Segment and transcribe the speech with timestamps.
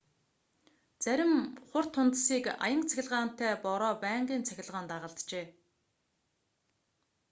[1.03, 1.33] зарим
[1.69, 5.45] хур тунадасыг аянга цахилгаантай бороо байнгын цахилгаан дагалджээ